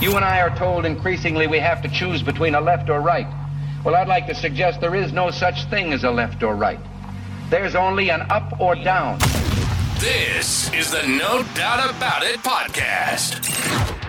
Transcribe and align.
You 0.00 0.16
and 0.16 0.24
I 0.24 0.40
are 0.40 0.56
told 0.56 0.86
increasingly 0.86 1.46
we 1.46 1.58
have 1.58 1.82
to 1.82 1.88
choose 1.88 2.22
between 2.22 2.54
a 2.54 2.60
left 2.60 2.88
or 2.88 3.02
right. 3.02 3.26
Well, 3.84 3.94
I'd 3.94 4.08
like 4.08 4.26
to 4.28 4.34
suggest 4.34 4.80
there 4.80 4.94
is 4.94 5.12
no 5.12 5.30
such 5.30 5.64
thing 5.64 5.92
as 5.92 6.04
a 6.04 6.10
left 6.10 6.42
or 6.42 6.56
right. 6.56 6.80
There's 7.50 7.74
only 7.74 8.10
an 8.10 8.22
up 8.30 8.58
or 8.58 8.74
down. 8.74 9.18
This 9.98 10.72
is 10.72 10.90
the 10.90 11.06
No 11.06 11.42
Doubt 11.54 11.90
About 11.90 12.22
It 12.22 12.38
podcast. 12.38 13.44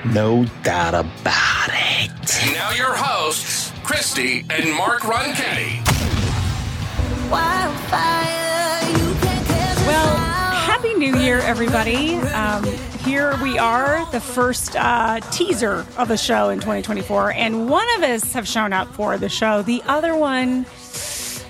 No 0.05 0.45
doubt 0.63 0.93
about 0.93 1.69
it. 1.69 2.41
And 2.41 2.53
now 2.53 2.71
your 2.71 2.95
hosts, 2.95 3.73
Christy 3.83 4.45
and 4.49 4.73
Mark 4.73 5.01
Ronchetti. 5.01 5.81
Wildfire, 7.29 8.89
you 8.91 9.13
can't 9.19 9.49
even 9.49 9.87
well, 9.87 10.15
Happy 10.15 10.30
New 11.01 11.17
Year, 11.17 11.39
everybody. 11.39 12.13
Um, 12.13 12.63
here 13.03 13.35
we 13.41 13.57
are, 13.57 14.05
the 14.11 14.19
first 14.21 14.75
uh, 14.75 15.19
teaser 15.31 15.83
of 15.97 16.07
the 16.09 16.15
show 16.15 16.49
in 16.49 16.59
2024. 16.59 17.31
And 17.33 17.67
one 17.71 17.87
of 17.97 18.03
us 18.03 18.33
have 18.33 18.47
shown 18.47 18.71
up 18.71 18.87
for 18.93 19.17
the 19.17 19.27
show. 19.27 19.63
The 19.63 19.81
other 19.87 20.15
one 20.15 20.67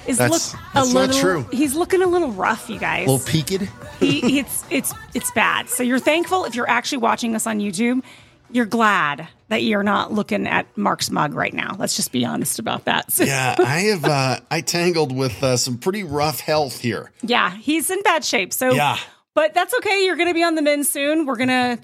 is 0.08 0.18
That's- 0.18 0.54
look 0.54 0.62
a 0.62 0.74
that's 0.74 0.94
not 0.94 1.08
little 1.10 1.20
true. 1.22 1.46
he's 1.52 1.76
looking 1.76 2.02
a 2.02 2.08
little 2.08 2.32
rough, 2.32 2.70
you 2.70 2.80
guys. 2.80 3.06
A 3.06 3.12
little 3.12 3.28
peaked. 3.28 3.68
he, 4.00 4.40
it's 4.40 4.64
it's 4.70 4.94
it's 5.14 5.30
bad. 5.32 5.68
So 5.68 5.84
you're 5.84 6.00
thankful 6.00 6.46
if 6.46 6.56
you're 6.56 6.70
actually 6.70 7.00
watching 7.00 7.36
us 7.36 7.46
on 7.46 7.60
YouTube. 7.60 8.04
You're 8.54 8.66
glad 8.66 9.28
that 9.50 9.64
you're 9.64 9.84
not 9.84 10.14
looking 10.14 10.48
at 10.48 10.66
Mark's 10.78 11.12
mug 11.12 11.34
right 11.34 11.54
now. 11.54 11.76
Let's 11.78 11.98
just 11.98 12.14
be 12.14 12.24
honest 12.24 12.58
about 12.58 12.86
that. 12.86 13.14
Yeah, 13.20 13.56
I 13.60 13.80
have. 13.82 14.06
Uh, 14.06 14.40
I 14.50 14.62
tangled 14.62 15.14
with 15.14 15.44
uh, 15.44 15.58
some 15.58 15.78
pretty 15.78 16.04
rough 16.04 16.40
health 16.40 16.80
here. 16.80 17.12
Yeah, 17.22 17.52
he's 17.58 17.90
in 17.90 18.02
bad 18.04 18.24
shape. 18.24 18.54
So 18.54 18.72
Yeah. 18.72 18.98
But 19.34 19.54
that's 19.54 19.74
okay. 19.76 20.06
You're 20.06 20.16
going 20.16 20.28
to 20.28 20.34
be 20.34 20.44
on 20.44 20.56
the 20.56 20.62
mend 20.62 20.86
soon. 20.88 21.26
We're 21.26 21.38
going 21.38 21.50
to 21.50 21.80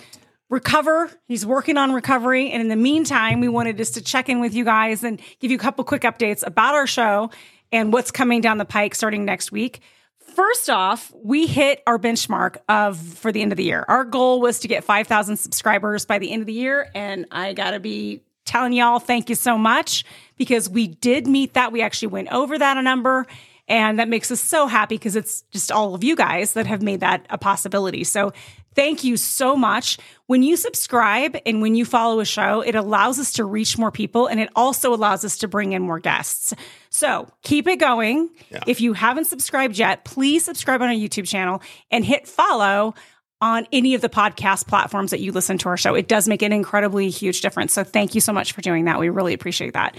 recover. 0.50 1.12
He's 1.28 1.46
working 1.46 1.78
on 1.78 1.92
recovery, 1.92 2.52
and 2.52 2.62
in 2.62 2.70
the 2.70 2.76
meantime, 2.76 3.40
we 3.40 3.50
wanted 3.50 3.78
just 3.78 3.96
to 3.96 4.02
check 4.02 4.30
in 4.30 4.40
with 4.40 4.54
you 4.54 4.64
guys 4.64 5.04
and 5.04 5.20
give 5.40 5.52
you 5.52 5.58
a 5.58 5.60
couple 5.60 5.84
quick 5.84 6.04
updates 6.04 6.46
about 6.46 6.74
our 6.74 6.88
show 6.88 7.30
and 7.72 7.92
what's 7.92 8.12
coming 8.12 8.42
down 8.42 8.58
the 8.58 8.66
pike 8.66 8.96
starting 8.96 9.26
next 9.26 9.52
week. 9.52 9.82
First 10.20 10.70
off, 10.70 11.12
we 11.16 11.48
hit 11.48 11.82
our 11.88 11.98
benchmark 11.98 12.58
of 12.70 12.98
for 12.98 13.32
the 13.32 13.42
end 13.42 13.52
of 13.52 13.58
the 13.58 13.64
year. 13.64 13.84
Our 13.88 14.04
goal 14.04 14.40
was 14.40 14.60
to 14.60 14.68
get 14.68 14.84
5,000 14.84 15.38
subscribers 15.38 16.06
by 16.06 16.20
the 16.20 16.32
end 16.32 16.42
of 16.42 16.46
the 16.46 16.54
year, 16.54 16.90
and 16.94 17.26
I 17.32 17.54
got 17.54 17.72
to 17.72 17.80
be 17.80 18.22
telling 18.46 18.72
y'all 18.72 19.00
thank 19.00 19.30
you 19.30 19.36
so 19.36 19.58
much 19.58 20.06
because 20.38 20.70
we 20.70 20.88
did 20.88 21.28
meet 21.28 21.56
that. 21.56 21.72
We 21.72 21.82
actually 21.82 22.10
went 22.10 22.32
over 22.32 22.58
that 22.58 22.78
a 22.78 22.82
number. 22.82 23.26
And 23.68 24.00
that 24.00 24.08
makes 24.08 24.32
us 24.32 24.40
so 24.40 24.68
happy 24.68 24.96
because 24.96 25.16
it's 25.16 25.42
just 25.52 25.72
all 25.72 25.94
of 25.94 26.04
you 26.04 26.16
guys 26.16 26.54
that 26.54 26.68
have 26.68 26.82
made 26.82 27.02
that 27.02 27.26
a 27.30 27.38
possibility. 27.38 28.04
So 28.06 28.32
thank 28.76 29.04
you 29.04 29.18
so 29.18 29.56
much. 29.56 29.98
When 30.28 30.42
you 30.42 30.56
subscribe 30.56 31.36
and 31.46 31.62
when 31.62 31.76
you 31.76 31.84
follow 31.84 32.20
a 32.20 32.26
show, 32.26 32.62
it 32.62 32.76
allows 32.76 33.20
us 33.20 33.34
to 33.34 33.44
reach 33.44 33.78
more 33.78 33.92
people 33.92 34.28
and 34.28 34.40
it 34.40 34.50
also 34.56 34.94
allows 34.94 35.26
us 35.26 35.40
to 35.40 35.48
bring 35.48 35.74
in 35.74 35.82
more 35.82 36.00
guests. 36.00 36.54
So 36.90 37.28
keep 37.44 37.68
it 37.68 37.78
going. 37.78 38.30
If 38.68 38.80
you 38.80 38.94
haven't 38.94 39.26
subscribed 39.26 39.78
yet, 39.78 40.06
please 40.06 40.46
subscribe 40.46 40.82
on 40.82 40.88
our 40.88 40.96
YouTube 40.96 41.28
channel 41.28 41.62
and 41.92 42.06
hit 42.06 42.28
follow 42.28 42.94
on 43.42 43.68
any 43.72 43.94
of 43.94 44.02
the 44.02 44.10
podcast 44.10 44.68
platforms 44.68 45.12
that 45.12 45.20
you 45.20 45.32
listen 45.32 45.58
to 45.60 45.70
our 45.70 45.78
show. 45.78 45.94
It 45.94 46.08
does 46.08 46.28
make 46.28 46.42
an 46.42 46.54
incredibly 46.54 47.10
huge 47.10 47.42
difference. 47.42 47.74
So 47.74 47.84
thank 47.84 48.16
you 48.16 48.22
so 48.22 48.32
much 48.34 48.54
for 48.54 48.62
doing 48.62 48.86
that. 48.86 49.00
We 49.00 49.10
really 49.10 49.34
appreciate 49.34 49.74
that. 49.74 49.96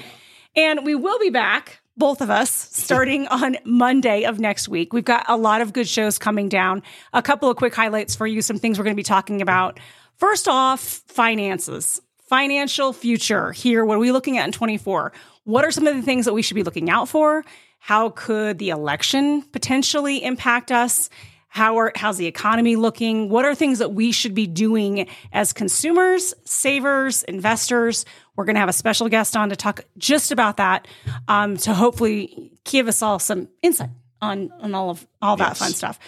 And 0.56 0.84
we 0.84 0.94
will 0.94 1.19
be 1.20 1.30
back, 1.30 1.80
both 1.98 2.20
of 2.20 2.30
us, 2.30 2.50
starting 2.72 3.27
on 3.28 3.56
Monday 3.64 4.24
of 4.24 4.38
next 4.38 4.68
week. 4.68 4.92
We've 4.92 5.04
got 5.04 5.24
a 5.28 5.36
lot 5.36 5.60
of 5.60 5.72
good 5.72 5.88
shows 5.88 6.18
coming 6.18 6.48
down. 6.48 6.82
A 7.12 7.22
couple 7.22 7.50
of 7.50 7.56
quick 7.56 7.74
highlights 7.74 8.14
for 8.14 8.27
you, 8.27 8.41
some 8.42 8.58
things 8.58 8.78
we're 8.78 8.84
going 8.84 8.94
to 8.94 9.00
be 9.00 9.02
talking 9.02 9.42
about. 9.42 9.78
First 10.16 10.48
off, 10.48 10.80
finances, 10.80 12.00
financial 12.28 12.92
future 12.92 13.52
here. 13.52 13.84
What 13.84 13.96
are 13.96 14.00
we 14.00 14.12
looking 14.12 14.38
at 14.38 14.46
in 14.46 14.52
24? 14.52 15.12
What 15.44 15.64
are 15.64 15.70
some 15.70 15.86
of 15.86 15.94
the 15.96 16.02
things 16.02 16.24
that 16.26 16.34
we 16.34 16.42
should 16.42 16.54
be 16.54 16.62
looking 16.62 16.91
out 16.91 17.08
for? 17.08 17.44
How 17.78 18.10
could 18.10 18.58
the 18.58 18.70
election 18.70 19.42
potentially 19.42 20.22
impact 20.22 20.70
us? 20.72 21.08
How 21.48 21.78
are, 21.78 21.92
how's 21.97 22.19
the 22.19 22.26
economy 22.26 22.76
looking? 22.76 23.28
What 23.31 23.44
are 23.44 23.54
things 23.54 23.78
that 23.78 23.92
we 23.94 24.12
should 24.12 24.34
be 24.34 24.47
doing 24.47 25.09
as 25.32 25.53
consumers, 25.53 26.34
savers, 26.44 27.22
investors? 27.25 28.04
We're 28.36 28.44
going 28.44 28.54
to 28.54 28.60
have 28.60 28.69
a 28.69 28.72
special 28.75 29.09
guest 29.09 29.36
on 29.36 29.48
to 29.48 29.56
talk 29.56 29.81
just 29.97 30.31
about 30.31 30.58
that, 30.58 30.87
um, 31.26 31.56
to 31.58 31.75
hopefully 31.75 32.53
give 32.64 32.87
us 32.87 33.03
all 33.03 33.19
some 33.19 33.48
insight 33.62 33.91
on 34.20 34.50
on 34.60 34.75
all 34.75 34.91
of 34.91 35.06
all 35.22 35.37
that 35.37 35.56
fun 35.56 35.72
stuff. 35.72 35.98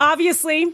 Obviously, 0.00 0.72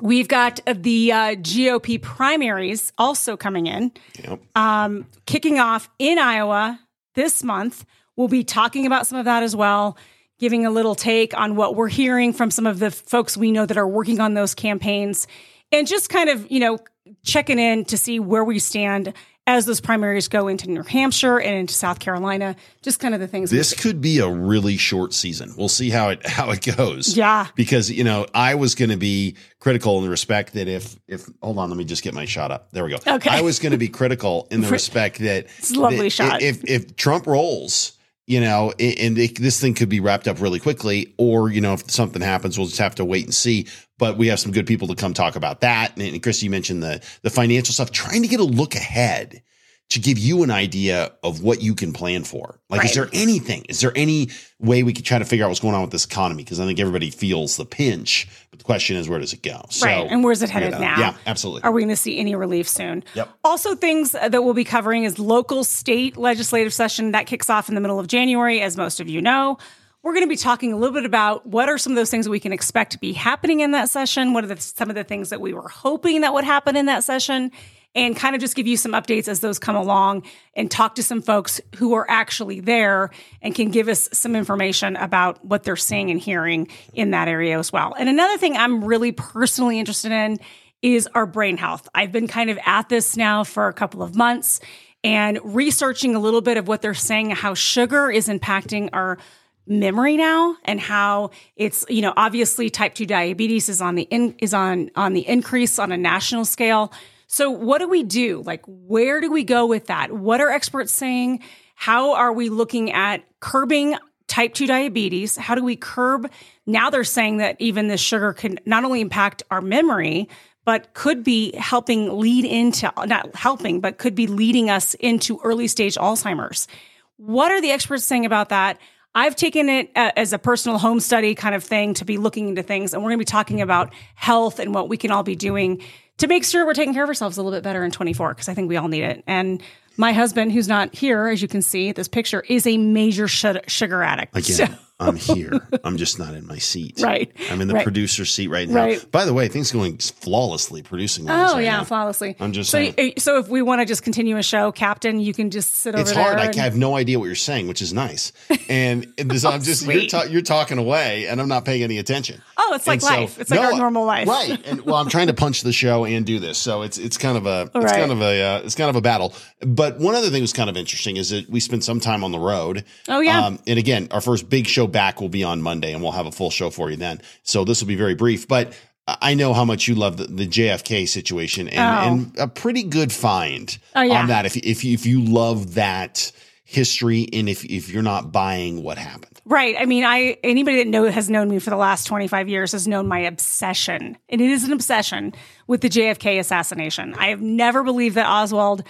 we've 0.00 0.28
got 0.28 0.60
the 0.66 1.12
uh, 1.12 1.16
GOP 1.36 2.00
primaries 2.00 2.92
also 2.98 3.36
coming 3.36 3.66
in 3.66 3.92
Yep. 4.22 4.40
um, 4.56 5.06
kicking 5.26 5.58
off 5.58 5.88
in 5.98 6.18
Iowa 6.18 6.80
this 7.14 7.42
month. 7.42 7.84
We'll 8.16 8.28
be 8.28 8.44
talking 8.44 8.86
about 8.86 9.06
some 9.06 9.18
of 9.18 9.24
that 9.24 9.42
as 9.42 9.56
well, 9.56 9.96
giving 10.38 10.66
a 10.66 10.70
little 10.70 10.94
take 10.94 11.36
on 11.36 11.56
what 11.56 11.76
we're 11.76 11.88
hearing 11.88 12.32
from 12.32 12.50
some 12.50 12.66
of 12.66 12.78
the 12.78 12.90
folks 12.90 13.36
we 13.36 13.52
know 13.52 13.66
that 13.66 13.76
are 13.76 13.88
working 13.88 14.20
on 14.20 14.34
those 14.34 14.54
campaigns, 14.54 15.26
and 15.72 15.86
just 15.86 16.08
kind 16.08 16.28
of, 16.28 16.50
you 16.50 16.60
know, 16.60 16.78
checking 17.22 17.58
in 17.58 17.84
to 17.86 17.98
see 17.98 18.18
where 18.18 18.44
we 18.44 18.58
stand 18.58 19.12
as 19.46 19.66
those 19.66 19.80
primaries 19.80 20.28
go 20.28 20.48
into 20.48 20.70
New 20.70 20.82
Hampshire 20.82 21.38
and 21.38 21.54
into 21.54 21.74
South 21.74 21.98
Carolina. 21.98 22.56
Just 22.82 22.98
kind 22.98 23.14
of 23.14 23.20
the 23.20 23.28
things. 23.28 23.50
This 23.50 23.74
could 23.74 24.00
be 24.00 24.18
a 24.18 24.28
really 24.28 24.76
short 24.76 25.12
season. 25.12 25.52
We'll 25.56 25.68
see 25.68 25.90
how 25.90 26.10
it 26.10 26.26
how 26.26 26.50
it 26.50 26.64
goes. 26.76 27.16
Yeah. 27.16 27.48
Because 27.54 27.90
you 27.90 28.04
know, 28.04 28.26
I 28.34 28.54
was 28.54 28.74
going 28.74 28.90
to 28.90 28.96
be 28.96 29.36
critical 29.60 29.98
in 29.98 30.04
the 30.04 30.10
respect 30.10 30.54
that 30.54 30.68
if 30.68 30.96
if 31.06 31.28
hold 31.42 31.58
on, 31.58 31.68
let 31.68 31.76
me 31.76 31.84
just 31.84 32.02
get 32.02 32.14
my 32.14 32.24
shot 32.24 32.50
up. 32.50 32.70
There 32.72 32.84
we 32.84 32.90
go. 32.90 32.98
Okay. 33.06 33.30
I 33.30 33.42
was 33.42 33.58
going 33.58 33.72
to 33.72 33.78
be 33.78 33.88
critical 33.88 34.48
in 34.50 34.60
the 34.60 34.68
respect 34.70 35.18
that 35.18 35.46
It's 35.58 35.72
a 35.72 35.80
lovely 35.80 36.04
that 36.04 36.10
shot. 36.10 36.42
If 36.42 36.64
if 36.68 36.96
Trump 36.96 37.26
rolls, 37.26 37.98
you 38.26 38.40
know, 38.40 38.72
and 38.78 39.18
it, 39.18 39.38
this 39.38 39.60
thing 39.60 39.74
could 39.74 39.88
be 39.88 40.00
wrapped 40.00 40.28
up 40.28 40.40
really 40.40 40.58
quickly, 40.58 41.14
or 41.18 41.50
you 41.50 41.60
know, 41.60 41.74
if 41.74 41.90
something 41.90 42.22
happens, 42.22 42.56
we'll 42.56 42.66
just 42.66 42.78
have 42.78 42.94
to 42.96 43.04
wait 43.04 43.24
and 43.24 43.34
see. 43.34 43.66
But 43.98 44.16
we 44.16 44.28
have 44.28 44.40
some 44.40 44.52
good 44.52 44.66
people 44.66 44.88
to 44.88 44.94
come 44.94 45.14
talk 45.14 45.36
about 45.36 45.60
that. 45.60 45.96
And, 45.96 46.02
and 46.02 46.22
Chris, 46.22 46.42
you 46.42 46.50
mentioned 46.50 46.82
the 46.82 47.02
the 47.22 47.30
financial 47.30 47.74
stuff. 47.74 47.90
Trying 47.90 48.22
to 48.22 48.28
get 48.28 48.40
a 48.40 48.44
look 48.44 48.74
ahead 48.74 49.42
to 49.90 50.00
give 50.00 50.18
you 50.18 50.42
an 50.42 50.50
idea 50.50 51.12
of 51.22 51.42
what 51.42 51.62
you 51.62 51.74
can 51.74 51.92
plan 51.92 52.24
for. 52.24 52.58
Like, 52.68 52.84
is 52.84 52.94
there 52.94 53.08
anything? 53.12 53.64
Is 53.68 53.80
there 53.80 53.92
any 53.94 54.30
way 54.58 54.82
we 54.82 54.92
could 54.92 55.04
try 55.04 55.18
to 55.18 55.24
figure 55.24 55.44
out 55.44 55.48
what's 55.48 55.60
going 55.60 55.74
on 55.74 55.82
with 55.82 55.90
this 55.90 56.04
economy? 56.04 56.42
Because 56.42 56.58
I 56.58 56.66
think 56.66 56.80
everybody 56.80 57.10
feels 57.10 57.56
the 57.56 57.66
pinch, 57.66 58.26
but 58.50 58.58
the 58.58 58.64
question 58.64 58.96
is, 58.96 59.08
where 59.08 59.18
does 59.20 59.32
it 59.32 59.42
go? 59.42 59.64
So, 59.68 59.86
right. 59.86 60.10
And 60.10 60.24
where's 60.24 60.42
it 60.42 60.48
you 60.48 60.54
headed 60.54 60.72
know, 60.72 60.78
now? 60.78 60.98
Yeah, 60.98 61.14
absolutely. 61.26 61.62
Are 61.62 61.70
we 61.70 61.82
going 61.82 61.90
to 61.90 61.96
see 61.96 62.18
any 62.18 62.34
relief 62.34 62.68
soon? 62.68 63.04
Yep. 63.14 63.28
Also, 63.44 63.76
things 63.76 64.12
that 64.12 64.42
we'll 64.42 64.54
be 64.54 64.64
covering 64.64 65.04
is 65.04 65.18
local 65.18 65.62
state 65.64 66.16
legislative 66.16 66.72
session 66.72 67.12
that 67.12 67.26
kicks 67.26 67.48
off 67.50 67.68
in 67.68 67.74
the 67.74 67.80
middle 67.80 68.00
of 68.00 68.08
January, 68.08 68.60
as 68.60 68.76
most 68.76 69.00
of 69.00 69.08
you 69.08 69.20
know. 69.20 69.58
We're 70.02 70.12
going 70.12 70.24
to 70.24 70.28
be 70.28 70.36
talking 70.36 70.72
a 70.72 70.76
little 70.76 70.94
bit 70.94 71.06
about 71.06 71.46
what 71.46 71.68
are 71.68 71.78
some 71.78 71.92
of 71.92 71.96
those 71.96 72.10
things 72.10 72.26
that 72.26 72.30
we 72.30 72.40
can 72.40 72.52
expect 72.52 72.92
to 72.92 72.98
be 72.98 73.12
happening 73.12 73.60
in 73.60 73.70
that 73.70 73.88
session. 73.88 74.34
What 74.34 74.44
are 74.44 74.48
the, 74.48 74.60
some 74.60 74.90
of 74.90 74.96
the 74.96 75.04
things 75.04 75.30
that 75.30 75.40
we 75.40 75.54
were 75.54 75.68
hoping 75.68 76.22
that 76.22 76.34
would 76.34 76.44
happen 76.44 76.76
in 76.76 76.86
that 76.86 77.04
session? 77.04 77.52
And 77.94 78.16
kind 78.16 78.34
of 78.34 78.40
just 78.40 78.56
give 78.56 78.66
you 78.66 78.76
some 78.76 78.90
updates 78.90 79.28
as 79.28 79.38
those 79.38 79.60
come 79.60 79.76
along 79.76 80.24
and 80.54 80.68
talk 80.68 80.96
to 80.96 81.02
some 81.02 81.22
folks 81.22 81.60
who 81.76 81.94
are 81.94 82.04
actually 82.10 82.58
there 82.58 83.10
and 83.40 83.54
can 83.54 83.70
give 83.70 83.86
us 83.86 84.08
some 84.12 84.34
information 84.34 84.96
about 84.96 85.44
what 85.44 85.62
they're 85.62 85.76
seeing 85.76 86.10
and 86.10 86.18
hearing 86.18 86.66
in 86.92 87.12
that 87.12 87.28
area 87.28 87.56
as 87.56 87.72
well. 87.72 87.94
And 87.96 88.08
another 88.08 88.36
thing 88.36 88.56
I'm 88.56 88.84
really 88.84 89.12
personally 89.12 89.78
interested 89.78 90.10
in 90.10 90.38
is 90.82 91.08
our 91.14 91.24
brain 91.24 91.56
health. 91.56 91.88
I've 91.94 92.10
been 92.10 92.26
kind 92.26 92.50
of 92.50 92.58
at 92.66 92.88
this 92.88 93.16
now 93.16 93.44
for 93.44 93.68
a 93.68 93.72
couple 93.72 94.02
of 94.02 94.16
months 94.16 94.60
and 95.04 95.38
researching 95.42 96.14
a 96.14 96.18
little 96.18 96.40
bit 96.40 96.56
of 96.56 96.66
what 96.66 96.82
they're 96.82 96.94
saying, 96.94 97.30
how 97.30 97.54
sugar 97.54 98.10
is 98.10 98.28
impacting 98.28 98.90
our 98.92 99.18
memory 99.66 100.16
now 100.16 100.56
and 100.64 100.78
how 100.78 101.30
it's 101.56 101.86
you 101.88 102.02
know 102.02 102.12
obviously 102.18 102.68
type 102.68 102.94
2 102.94 103.06
diabetes 103.06 103.70
is 103.70 103.80
on 103.80 103.94
the 103.94 104.02
in, 104.02 104.34
is 104.38 104.52
on 104.52 104.90
on 104.94 105.14
the 105.14 105.26
increase 105.26 105.78
on 105.78 105.90
a 105.90 105.96
national 105.96 106.44
scale 106.44 106.92
so 107.34 107.50
what 107.50 107.78
do 107.78 107.88
we 107.88 108.04
do? 108.04 108.42
Like 108.46 108.62
where 108.66 109.20
do 109.20 109.28
we 109.28 109.42
go 109.42 109.66
with 109.66 109.88
that? 109.88 110.12
What 110.12 110.40
are 110.40 110.50
experts 110.50 110.92
saying? 110.92 111.40
How 111.74 112.14
are 112.14 112.32
we 112.32 112.48
looking 112.48 112.92
at 112.92 113.24
curbing 113.40 113.96
type 114.28 114.54
2 114.54 114.68
diabetes? 114.68 115.36
How 115.36 115.56
do 115.56 115.64
we 115.64 115.74
curb? 115.74 116.30
Now 116.64 116.90
they're 116.90 117.02
saying 117.02 117.38
that 117.38 117.56
even 117.58 117.88
this 117.88 118.00
sugar 118.00 118.34
can 118.34 118.60
not 118.66 118.84
only 118.84 119.00
impact 119.00 119.42
our 119.50 119.60
memory 119.60 120.28
but 120.64 120.94
could 120.94 121.24
be 121.24 121.52
helping 121.56 122.20
lead 122.20 122.44
into 122.44 122.92
not 123.04 123.34
helping 123.34 123.80
but 123.80 123.98
could 123.98 124.14
be 124.14 124.28
leading 124.28 124.70
us 124.70 124.94
into 124.94 125.40
early 125.42 125.66
stage 125.66 125.96
alzheimer's. 125.96 126.68
What 127.16 127.50
are 127.50 127.60
the 127.60 127.72
experts 127.72 128.04
saying 128.04 128.26
about 128.26 128.50
that? 128.50 128.78
I've 129.16 129.36
taken 129.36 129.68
it 129.68 129.90
uh, 129.96 130.10
as 130.16 130.32
a 130.32 130.38
personal 130.38 130.78
home 130.78 131.00
study 131.00 131.34
kind 131.34 131.54
of 131.54 131.62
thing 131.62 131.94
to 131.94 132.04
be 132.04 132.16
looking 132.16 132.48
into 132.48 132.64
things, 132.64 132.92
and 132.92 133.02
we're 133.02 133.10
going 133.10 133.18
to 133.18 133.22
be 133.22 133.26
talking 133.26 133.60
about 133.60 133.92
health 134.16 134.58
and 134.58 134.74
what 134.74 134.88
we 134.88 134.96
can 134.96 135.12
all 135.12 135.22
be 135.22 135.36
doing 135.36 135.82
to 136.18 136.26
make 136.26 136.44
sure 136.44 136.64
we're 136.64 136.74
taking 136.74 136.94
care 136.94 137.04
of 137.04 137.08
ourselves 137.08 137.36
a 137.36 137.42
little 137.42 137.56
bit 137.56 137.64
better 137.64 137.84
in 137.84 137.90
24, 137.90 138.30
because 138.30 138.48
I 138.48 138.54
think 138.54 138.68
we 138.68 138.76
all 138.76 138.88
need 138.88 139.02
it. 139.04 139.24
And 139.26 139.62
my 139.96 140.12
husband, 140.12 140.52
who's 140.52 140.68
not 140.68 140.94
here, 140.94 141.28
as 141.28 141.40
you 141.42 141.48
can 141.48 141.62
see, 141.62 141.92
this 141.92 142.08
picture 142.08 142.40
is 142.48 142.66
a 142.66 142.76
major 142.76 143.28
su- 143.28 143.60
sugar 143.66 144.02
addict. 144.02 144.34
Again. 144.66 144.78
I'm 145.00 145.16
here. 145.30 145.52
I'm 145.82 145.96
just 145.96 146.18
not 146.18 146.34
in 146.34 146.46
my 146.46 146.58
seat. 146.58 147.00
Right. 147.02 147.30
I'm 147.50 147.60
in 147.60 147.68
the 147.68 147.74
Right. 147.74 147.82
producer 147.82 148.24
seat 148.24 148.48
right 148.48 148.68
now. 148.68 148.84
Right. 148.84 149.10
By 149.10 149.24
the 149.24 149.34
way, 149.34 149.48
things 149.48 149.72
going 149.72 149.98
flawlessly 149.98 150.82
producing. 150.82 151.28
Oh 151.28 151.54
right 151.54 151.64
yeah, 151.64 151.78
now. 151.78 151.84
flawlessly. 151.84 152.36
I'm 152.38 152.52
just 152.52 152.70
so. 152.70 152.78
saying. 152.78 152.94
uh, 152.98 153.20
So 153.20 153.38
if 153.38 153.48
we 153.48 153.60
want 153.60 153.80
to 153.80 153.86
just 153.86 154.02
continue 154.04 154.36
a 154.36 154.42
show, 154.42 154.70
Captain, 154.72 155.18
you 155.18 155.34
can 155.34 155.50
just 155.50 155.74
sit 155.76 155.94
over 155.94 156.02
It's 156.02 156.12
there. 156.12 156.22
hard. 156.22 156.38
I 156.38 156.54
have 156.62 156.76
no 156.76 156.96
idea 156.96 157.18
what 157.18 157.26
you're 157.26 157.34
saying, 157.34 157.66
which 157.68 157.82
is 157.82 157.92
nice. 157.92 158.32
And 158.68 159.12
this, 159.18 159.44
I'm 159.44 159.60
just 159.62 159.84
you're, 159.84 160.06
ta- 160.06 160.22
you're 160.22 160.40
talking 160.42 160.78
away, 160.78 161.26
and 161.26 161.38
I'm 161.40 161.48
not 161.48 161.64
paying 161.66 161.82
any 161.82 161.98
attention. 161.98 162.40
Oh, 162.56 162.72
it's 162.74 162.86
like 162.86 162.94
And 162.96 163.02
so- 163.02 163.08
life. 163.08 163.38
It's 163.40 163.50
like 163.50 163.60
No, 163.60 163.72
our 163.72 163.78
normal 163.78 164.06
life. 164.06 164.26
right? 164.26 164.58
And 164.66 164.80
well, 164.82 164.94
I'm 164.96 165.08
trying 165.10 165.26
to 165.26 165.34
punch 165.34 165.60
the 165.62 165.72
show 165.72 166.04
and 166.06 166.24
do 166.24 166.38
this, 166.38 166.56
so 166.56 166.82
it's 166.82 166.96
it's 166.98 167.18
kind 167.18 167.36
of 167.36 167.46
a 167.46 167.62
it's 167.74 167.74
Right. 167.74 167.90
kind 167.96 168.10
of 168.12 168.22
a 168.22 168.42
uh, 168.42 168.60
it's 168.64 168.74
kind 168.74 168.88
of 168.88 168.96
a 168.96 169.00
battle. 169.02 169.34
But 169.60 169.98
one 169.98 170.14
other 170.14 170.30
thing 170.30 170.40
was 170.40 170.52
kind 170.54 170.70
of 170.70 170.76
interesting 170.76 171.16
is 171.18 171.30
that 171.30 171.48
we 171.50 171.60
spent 171.60 171.84
some 171.84 172.00
time 172.00 172.24
on 172.24 172.32
the 172.32 172.38
road. 172.38 172.84
Oh, 173.08 173.20
yeah. 173.20 173.44
Um, 173.44 173.58
and 173.66 173.78
again, 173.78 174.08
our 174.10 174.20
first 174.20 174.48
big 174.48 174.66
show 174.66 174.86
back 174.94 175.20
will 175.20 175.28
be 175.28 175.44
on 175.44 175.60
Monday, 175.60 175.92
and 175.92 176.02
we'll 176.02 176.12
have 176.12 176.24
a 176.26 176.32
full 176.32 176.50
show 176.50 176.70
for 176.70 176.88
you 176.90 176.96
then. 176.96 177.20
So 177.42 177.64
this 177.64 177.82
will 177.82 177.88
be 177.88 177.96
very 177.96 178.14
brief, 178.14 178.48
but. 178.48 178.72
I 179.06 179.34
know 179.34 179.52
how 179.52 179.66
much 179.66 179.86
you 179.86 179.94
love 179.96 180.16
the, 180.16 180.24
the 180.24 180.46
JFK 180.46 181.06
situation 181.06 181.68
and, 181.68 181.78
Oh. 181.78 182.12
and 182.14 182.38
a 182.38 182.48
pretty 182.48 182.84
good 182.84 183.12
find 183.12 183.76
Oh, 183.94 184.00
yeah. 184.00 184.18
on 184.18 184.28
that. 184.28 184.46
If, 184.46 184.56
if, 184.56 184.82
you- 184.82 184.94
if 184.94 185.04
you 185.04 185.20
love 185.20 185.74
that 185.74 186.32
history 186.64 187.28
and 187.34 187.46
if, 187.46 187.66
if 187.66 187.90
you're 187.90 188.02
not 188.02 188.32
buying 188.32 188.82
what 188.82 188.96
happened. 188.96 189.38
Right. 189.44 189.76
I 189.78 189.84
mean, 189.84 190.04
I 190.04 190.38
anybody 190.42 190.78
that 190.78 190.86
know 190.88 191.04
has 191.04 191.28
known 191.28 191.50
me 191.50 191.58
for 191.58 191.68
the 191.68 191.76
last 191.76 192.06
25 192.06 192.48
years 192.48 192.72
has 192.72 192.88
known 192.88 193.06
my 193.06 193.18
obsession. 193.18 194.16
And 194.30 194.40
it 194.40 194.48
is 194.48 194.64
an 194.64 194.72
obsession 194.72 195.34
with 195.66 195.82
the 195.82 195.90
JFK 195.90 196.38
assassination. 196.38 197.12
I 197.18 197.28
have 197.28 197.42
never 197.42 197.82
believed 197.84 198.14
that 198.16 198.26
Oswald 198.26 198.84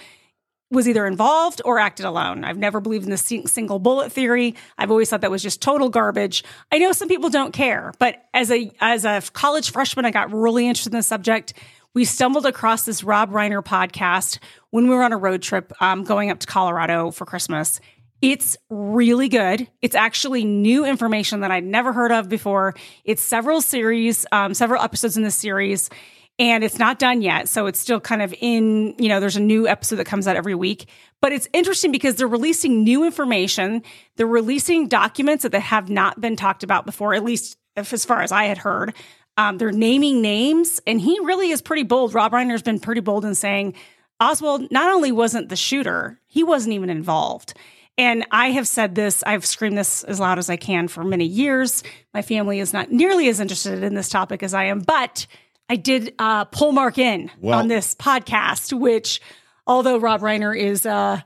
was 0.71 0.87
either 0.87 1.05
involved 1.05 1.61
or 1.63 1.79
acted 1.79 2.05
alone. 2.05 2.43
I've 2.43 2.57
never 2.57 2.81
believed 2.81 3.05
in 3.05 3.11
the 3.11 3.17
single 3.17 3.79
bullet 3.79 4.11
theory. 4.11 4.55
I've 4.77 4.91
always 4.91 5.09
thought 5.09 5.21
that 5.21 5.31
was 5.31 5.43
just 5.43 5.61
total 5.61 5.89
garbage. 5.89 6.43
I 6.71 6.79
know 6.79 6.91
some 6.91 7.07
people 7.07 7.29
don't 7.29 7.53
care, 7.53 7.93
but 7.99 8.23
as 8.33 8.51
a 8.51 8.71
as 8.81 9.05
a 9.05 9.21
college 9.33 9.71
freshman 9.71 10.05
I 10.05 10.11
got 10.11 10.33
really 10.33 10.67
interested 10.67 10.93
in 10.93 10.97
the 10.97 11.03
subject. 11.03 11.53
We 11.93 12.03
stumbled 12.03 12.45
across 12.45 12.83
this 12.83 13.05
Rob 13.05 13.31
Reiner 13.31 13.63
podcast 13.63 14.39
when 14.69 14.89
we 14.89 14.95
were 14.95 15.03
on 15.03 15.13
a 15.13 15.17
road 15.17 15.41
trip 15.41 15.71
um, 15.79 16.03
going 16.03 16.29
up 16.29 16.39
to 16.39 16.47
Colorado 16.47 17.09
for 17.09 17.25
Christmas. 17.25 17.79
It's 18.21 18.57
really 18.69 19.29
good. 19.29 19.67
It's 19.81 19.95
actually 19.95 20.43
new 20.43 20.83
information 20.83 21.41
that 21.41 21.51
I'd 21.51 21.63
never 21.63 21.93
heard 21.93 22.11
of 22.11 22.27
before. 22.27 22.75
It's 23.05 23.21
several 23.21 23.61
series, 23.61 24.25
um, 24.31 24.53
several 24.53 24.81
episodes 24.81 25.15
in 25.15 25.23
the 25.23 25.31
series, 25.31 25.89
and 26.37 26.63
it's 26.63 26.79
not 26.79 26.99
done 26.99 27.21
yet. 27.21 27.47
So 27.47 27.65
it's 27.65 27.79
still 27.79 27.99
kind 27.99 28.21
of 28.21 28.33
in, 28.39 28.93
you 28.97 29.07
know, 29.07 29.19
there's 29.19 29.37
a 29.37 29.41
new 29.41 29.67
episode 29.67 29.97
that 29.97 30.05
comes 30.05 30.27
out 30.27 30.35
every 30.35 30.55
week. 30.55 30.89
But 31.21 31.31
it's 31.31 31.47
interesting 31.53 31.91
because 31.91 32.15
they're 32.15 32.27
releasing 32.27 32.83
new 32.83 33.05
information. 33.05 33.83
They're 34.17 34.27
releasing 34.27 34.87
documents 34.87 35.43
that 35.43 35.53
have 35.53 35.89
not 35.89 36.19
been 36.19 36.35
talked 36.35 36.63
about 36.63 36.85
before, 36.85 37.13
at 37.13 37.23
least 37.23 37.57
as 37.75 38.05
far 38.05 38.21
as 38.21 38.31
I 38.31 38.45
had 38.45 38.57
heard. 38.57 38.93
Um, 39.37 39.57
they're 39.57 39.71
naming 39.71 40.21
names, 40.21 40.79
and 40.87 40.99
he 40.99 41.19
really 41.21 41.51
is 41.51 41.61
pretty 41.61 41.83
bold. 41.83 42.13
Rob 42.13 42.31
Reiner's 42.31 42.61
been 42.61 42.79
pretty 42.79 43.01
bold 43.01 43.25
in 43.25 43.35
saying 43.35 43.73
Oswald 44.19 44.71
not 44.71 44.93
only 44.93 45.11
wasn't 45.11 45.49
the 45.49 45.57
shooter, 45.57 46.19
he 46.27 46.43
wasn't 46.43 46.73
even 46.73 46.89
involved. 46.89 47.53
And 47.97 48.25
I 48.31 48.51
have 48.51 48.67
said 48.67 48.95
this, 48.95 49.23
I've 49.23 49.45
screamed 49.45 49.77
this 49.77 50.03
as 50.03 50.19
loud 50.19 50.37
as 50.37 50.49
I 50.49 50.57
can 50.57 50.87
for 50.87 51.03
many 51.03 51.25
years. 51.25 51.83
My 52.13 52.21
family 52.21 52.59
is 52.59 52.73
not 52.73 52.91
nearly 52.91 53.29
as 53.29 53.39
interested 53.39 53.83
in 53.83 53.93
this 53.93 54.09
topic 54.09 54.43
as 54.43 54.53
I 54.53 54.65
am, 54.65 54.79
but 54.79 55.27
I 55.69 55.75
did 55.77 56.13
uh, 56.19 56.45
pull 56.45 56.71
Mark 56.71 56.97
in 56.97 57.31
Well- 57.41 57.59
on 57.59 57.67
this 57.67 57.95
podcast, 57.95 58.77
which, 58.77 59.21
although 59.65 59.97
Rob 59.97 60.21
Reiner 60.21 60.57
is 60.57 60.85
uh, 60.85 61.21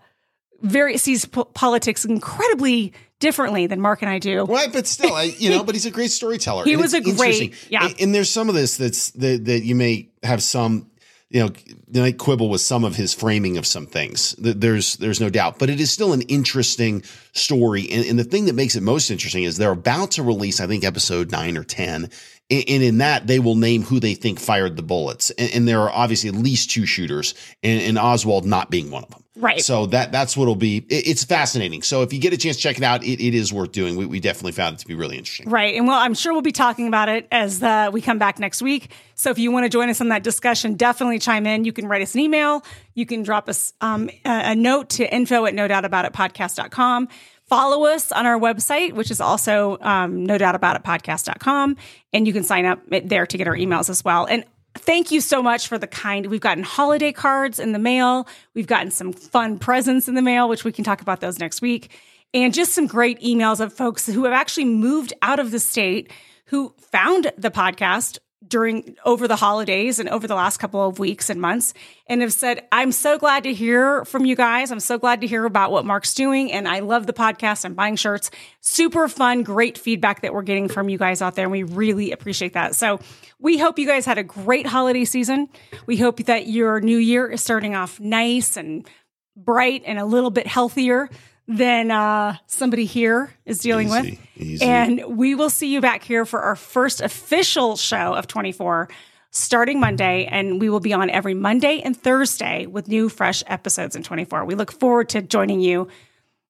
very 0.62 0.97
sees 0.97 1.25
po- 1.25 1.45
politics 1.45 2.06
incredibly 2.06 2.94
differently 3.19 3.68
than 3.68 3.81
Mark 3.81 4.01
and 4.01 4.09
I 4.09 4.19
do. 4.19 4.45
Right, 4.45 4.71
but 4.71 4.88
still, 4.88 5.13
I, 5.13 5.24
you 5.24 5.50
know, 5.50 5.63
but 5.65 5.75
he's 5.75 5.86
a 5.86 5.91
great 5.91 6.12
storyteller. 6.12 6.63
He 6.63 6.77
was 6.77 6.94
a 6.94 7.01
great- 7.01 7.53
yeah. 7.69 7.86
And, 7.86 7.95
and 8.00 8.15
there's 8.15 8.30
some 8.30 8.47
of 8.50 8.56
this 8.56 8.77
that's 8.77 9.12
that 9.12 9.45
that 9.45 9.63
you 9.63 9.75
may 9.75 10.09
have 10.24 10.41
some, 10.41 10.89
you 11.30 11.41
know, 11.41 11.50
you 11.91 12.01
might 12.01 12.18
quibble 12.18 12.50
with 12.50 12.62
some 12.62 12.86
of 12.86 12.95
his 12.95 13.13
framing 13.13 13.57
of 13.57 13.68
some 13.68 13.86
things. 13.88 14.36
There's 14.39 14.95
there's 14.97 15.19
no 15.19 15.30
doubt, 15.30 15.59
but 15.59 15.69
it 15.69 15.81
is 15.81 15.91
still 15.91 16.13
an 16.13 16.21
interesting 16.24 17.03
story. 17.33 17.89
And, 17.91 18.06
and 18.06 18.18
the 18.18 18.24
thing 18.24 18.45
that 18.45 18.56
makes 18.56 18.75
it 18.77 18.83
most 18.83 19.12
interesting 19.12 19.44
is 19.44 19.57
they're 19.57 19.71
about 19.71 20.12
to 20.12 20.24
release, 20.24 20.62
I 20.62 20.68
think, 20.68 20.86
episode 20.86 21.30
nine 21.30 21.57
or 21.57 21.65
ten. 21.65 22.09
And 22.51 22.84
in 22.84 22.98
that, 22.98 23.28
they 23.28 23.38
will 23.40 23.56
name 23.56 23.84
who 23.84 24.00
they 24.00 24.16
think 24.16 24.40
fired 24.40 24.75
the 24.75 24.81
bullets. 24.81 25.30
And, 25.31 25.68
there 25.68 25.81
are 25.81 25.92
obviously 25.92 26.30
at 26.30 26.36
least 26.36 26.72
two 26.72 26.88
shooters, 26.88 27.36
and 27.62 27.98
Oswald 27.98 28.46
not 28.46 28.72
being 28.72 28.90
one 28.90 29.04
of 29.04 29.10
them. 29.12 29.24
Right. 29.39 29.62
So 29.62 29.86
that 29.88 30.12
that's 30.12 30.36
what'll 30.36 30.56
be. 30.56 30.77
It, 30.89 31.07
it's 31.07 31.24
fascinating. 31.24 31.81
So 31.81 32.01
if 32.01 32.12
you 32.12 32.19
get 32.19 32.33
a 32.33 32.38
chance 32.38 32.57
to 32.57 32.62
check 32.62 32.77
it 32.77 32.83
out, 32.83 33.03
it, 33.03 33.25
it 33.25 33.33
is 33.33 33.53
worth 33.53 33.71
doing. 33.71 33.95
We, 33.95 34.06
we 34.06 34.19
definitely 34.19 34.51
found 34.51 34.75
it 34.75 34.80
to 34.80 34.88
be 34.88 34.95
really 34.95 35.18
interesting. 35.18 35.50
Right. 35.50 35.75
And 35.75 35.88
well, 35.88 35.97
I'm 35.97 36.13
sure 36.13 36.33
we'll 36.33 36.41
be 36.41 36.51
talking 36.51 36.88
about 36.88 37.07
it 37.07 37.27
as 37.31 37.63
uh, 37.63 37.89
we 37.94 38.01
come 38.01 38.18
back 38.18 38.38
next 38.38 38.62
week. 38.62 38.91
So 39.15 39.30
if 39.30 39.39
you 39.39 39.51
want 39.51 39.63
to 39.63 39.69
join 39.69 39.89
us 39.89 40.01
in 40.01 40.09
that 40.09 40.24
discussion, 40.24 40.74
definitely 40.74 41.19
chime 41.19 41.47
in. 41.47 41.63
You 41.63 41.71
can 41.71 41.88
write 41.88 42.01
us 42.01 42.15
an 42.15 42.21
email. 42.21 42.63
You 42.95 43.06
can 43.06 43.24
drop 43.24 43.47
us 43.47 43.74
um, 43.80 44.09
a, 44.25 44.51
a 44.51 44.56
note 44.56 44.89
to 44.91 45.13
info 45.13 45.45
at 45.45 45.53
no 45.53 45.68
doubt 45.68 45.86
about 45.86 46.03
it 46.03 46.12
podcast.com. 46.12 47.07
Follow 47.45 47.86
us 47.86 48.12
on 48.12 48.27
our 48.27 48.38
website, 48.38 48.94
which 48.94 49.09
is 49.09 49.19
also 49.19 49.77
um, 49.81 50.25
no 50.25 50.38
doubt 50.38 50.53
about 50.53 50.75
it 50.75 50.83
podcast.com. 50.83 51.77
And 52.13 52.27
you 52.27 52.33
can 52.33 52.44
sign 52.44 52.65
up 52.65 52.81
there 52.89 53.25
to 53.25 53.38
get 53.38 53.47
our 53.47 53.56
emails 53.56 53.89
as 53.89 54.03
well. 54.03 54.25
And 54.25 54.44
thank 54.79 55.11
you 55.11 55.21
so 55.21 55.41
much 55.41 55.67
for 55.67 55.77
the 55.77 55.87
kind. 55.87 56.25
We've 56.27 56.41
gotten 56.41 56.63
holiday 56.63 57.11
cards 57.11 57.59
in 57.59 57.71
the 57.71 57.79
mail. 57.79 58.27
We've 58.53 58.67
gotten 58.67 58.91
some 58.91 59.13
fun 59.13 59.59
presents 59.59 60.07
in 60.07 60.15
the 60.15 60.21
mail, 60.21 60.49
which 60.49 60.63
we 60.63 60.71
can 60.71 60.83
talk 60.83 61.01
about 61.01 61.21
those 61.21 61.39
next 61.39 61.61
week. 61.61 61.91
And 62.33 62.53
just 62.53 62.73
some 62.73 62.87
great 62.87 63.19
emails 63.21 63.59
of 63.59 63.73
folks 63.73 64.05
who 64.05 64.23
have 64.25 64.33
actually 64.33 64.65
moved 64.65 65.13
out 65.21 65.39
of 65.39 65.51
the 65.51 65.59
state 65.59 66.11
who 66.45 66.73
found 66.79 67.31
the 67.37 67.51
podcast 67.51 68.19
during 68.47 68.95
over 69.03 69.27
the 69.27 69.36
holidays 69.36 70.00
and 70.00 70.07
over 70.07 70.25
the 70.25 70.36
last 70.36 70.57
couple 70.57 70.88
of 70.88 70.97
weeks 70.97 71.30
and 71.30 71.41
months 71.41 71.74
and 72.07 72.21
have 72.21 72.31
said, 72.31 72.65
I'm 72.71 72.94
so 72.94 73.18
glad 73.18 73.44
to 73.44 73.53
hear 73.53 74.06
from 74.06 74.25
you 74.25 74.36
guys. 74.36 74.71
I'm 74.71 74.80
so 74.80 74.97
glad 74.97 75.21
to 75.21 75.27
hear 75.27 75.44
about 75.45 75.71
what 75.71 75.86
Mark's 75.86 76.13
doing. 76.13 76.51
And 76.51 76.68
I 76.68 76.80
love 76.80 77.06
the 77.06 77.13
podcast. 77.13 77.65
I'm 77.65 77.74
buying 77.74 77.97
shirts. 77.97 78.31
Super 78.62 79.09
fun, 79.09 79.44
great 79.44 79.77
feedback 79.77 80.21
that 80.21 80.33
we're 80.33 80.44
getting 80.44 80.69
from 80.69 80.88
you 80.88 80.97
guys 80.97 81.21
out 81.21 81.36
there. 81.36 81.45
And 81.45 81.51
we 81.51 81.63
really 81.63 82.12
appreciate 82.12 82.53
that. 82.53 82.75
So 82.75 83.00
we 83.39 83.57
hope 83.57 83.77
you 83.77 83.88
guys 83.88 84.06
had 84.06 84.18
a 84.18 84.24
great 84.24 84.65
holiday 84.65 85.03
season. 85.03 85.50
We 85.86 85.97
hope 85.97 86.24
that 86.24 86.47
your 86.47 86.80
new 86.80 86.97
year 86.97 87.27
is 87.27 87.41
starting 87.41 87.75
off 87.75 88.00
nice 88.00 88.56
and 88.56 88.88
bright 89.36 89.83
and 89.86 90.00
a 90.00 90.06
little 90.06 90.31
bit 90.31 90.47
healthier 90.47 91.09
than 91.50 91.90
uh, 91.90 92.38
somebody 92.46 92.86
here 92.86 93.34
is 93.44 93.57
dealing 93.57 93.88
Easy, 93.88 94.00
with. 94.12 94.19
easy. 94.38 94.66
And 94.66 95.18
we 95.18 95.34
will 95.34 95.50
see 95.50 95.74
you 95.74 95.81
back 95.81 96.04
here 96.04 96.24
for 96.24 96.42
our 96.42 96.56
first 96.56 97.01
official 97.01 97.75
show 97.75 98.13
of 98.13 98.28
24 98.28 98.88
starting 99.31 99.80
Monday. 99.80 100.25
And 100.25 100.62
we 100.62 100.69
will 100.69 100.80
be 100.80 100.94
on 100.94 101.10
every 101.10 101.34
Monday 101.34 101.81
and 101.81 101.98
Thursday 101.98 102.68
with 102.68 102.88
new, 102.88 103.10
fresh 103.10 103.44
episodes 103.48 103.96
in 103.96 104.04
24. 104.04 104.46
We 104.46 104.53
look 104.53 104.72
forward 104.72 105.10
to 105.10 105.24
joining 105.24 105.60
you 105.60 105.88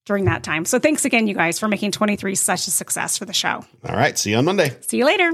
during 0.06 0.26
that 0.26 0.44
time. 0.44 0.66
So 0.66 0.80
thanks 0.80 1.06
again, 1.06 1.28
you 1.28 1.34
guys, 1.34 1.60
for 1.60 1.70
making 1.70 1.92
23 1.94 2.36
such 2.36 2.68
a 2.68 2.72
success 2.72 3.18
for 3.18 3.24
the 3.24 3.34
show. 3.34 3.66
All 3.88 3.96
right. 3.96 4.18
See 4.18 4.32
you 4.32 4.38
on 4.38 4.44
Monday. 4.46 4.76
See 4.82 4.98
you 4.98 5.06
later. 5.06 5.32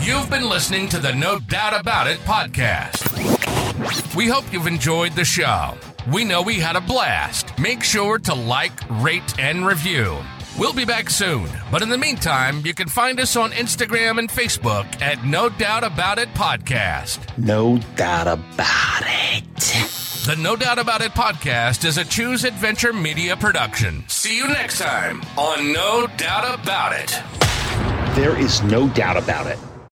You've 0.00 0.28
been 0.28 0.48
listening 0.48 0.88
to 0.88 0.98
the 0.98 1.14
No 1.14 1.38
Doubt 1.38 1.80
About 1.80 2.08
It 2.08 2.18
podcast. 2.20 3.06
We 4.16 4.26
hope 4.26 4.52
you've 4.52 4.66
enjoyed 4.66 5.12
the 5.12 5.24
show. 5.24 5.76
We 6.10 6.24
know 6.24 6.42
we 6.42 6.58
had 6.58 6.74
a 6.74 6.80
blast. 6.80 7.56
Make 7.60 7.84
sure 7.84 8.18
to 8.20 8.34
like, 8.34 8.72
rate, 8.90 9.38
and 9.38 9.64
review. 9.64 10.18
We'll 10.58 10.72
be 10.72 10.84
back 10.84 11.08
soon, 11.08 11.48
but 11.70 11.80
in 11.80 11.88
the 11.88 11.96
meantime, 11.96 12.62
you 12.66 12.74
can 12.74 12.88
find 12.88 13.20
us 13.20 13.36
on 13.36 13.52
Instagram 13.52 14.18
and 14.18 14.28
Facebook 14.28 15.00
at 15.00 15.24
No 15.24 15.48
Doubt 15.48 15.84
About 15.84 16.18
It 16.18 16.28
Podcast. 16.34 17.38
No 17.38 17.78
doubt 17.94 18.26
about 18.26 19.02
it. 19.04 19.44
The 20.26 20.36
No 20.36 20.56
Doubt 20.56 20.78
About 20.78 21.02
It 21.02 21.12
podcast 21.12 21.84
is 21.84 21.98
a 21.98 22.04
Choose 22.04 22.44
Adventure 22.44 22.92
Media 22.92 23.36
production. 23.36 24.04
See 24.08 24.36
you 24.36 24.48
next 24.48 24.80
time 24.80 25.22
on 25.36 25.72
No 25.72 26.08
Doubt 26.16 26.58
About 26.60 26.92
It. 26.92 27.22
There 28.16 28.38
is 28.38 28.62
no 28.64 28.88
doubt 28.88 29.16
about 29.16 29.46
it. 29.46 29.58